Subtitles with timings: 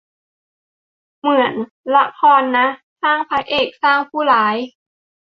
[1.19, 1.53] เหมือน
[1.95, 2.67] ละครน่ะ
[3.01, 4.55] สร้างพระเอก สร้างผู้ร้าย